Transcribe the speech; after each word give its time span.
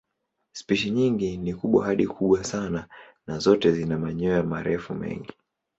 Spishi 0.51 0.89
nyingi 0.91 1.37
ni 1.37 1.53
kubwa 1.53 1.85
hadi 1.85 2.07
kubwa 2.07 2.43
sana 2.43 2.87
na 3.27 3.39
zote 3.39 3.71
zina 3.71 3.99
manyoya 3.99 4.43
marefu 4.43 4.93
mengi. 4.95 5.31